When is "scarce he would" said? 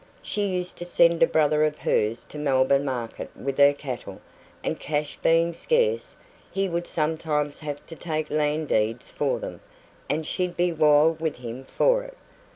5.53-6.87